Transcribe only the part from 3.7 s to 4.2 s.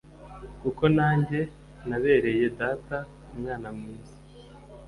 mwiza